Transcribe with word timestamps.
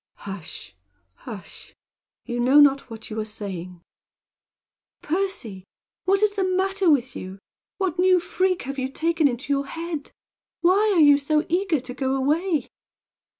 "Hush, 0.15 0.73
hush! 1.13 1.75
You 2.25 2.39
know 2.39 2.59
not 2.59 2.89
what 2.89 3.11
you 3.11 3.19
are 3.19 3.23
saying." 3.23 3.81
"Percy! 5.03 5.63
What 6.05 6.23
is 6.23 6.33
the 6.33 6.43
matter 6.43 6.89
with 6.89 7.15
you? 7.15 7.37
What 7.77 7.99
new 7.99 8.19
freak 8.19 8.63
have 8.63 8.79
you 8.79 8.89
taken 8.89 9.27
into 9.27 9.53
your 9.53 9.67
head? 9.67 10.09
Why 10.61 10.91
are 10.95 10.99
you 10.99 11.19
so 11.19 11.45
eager 11.49 11.79
to 11.79 11.93
go 11.93 12.15
away?" 12.15 12.67